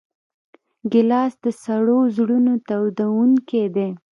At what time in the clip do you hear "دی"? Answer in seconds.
3.75-3.89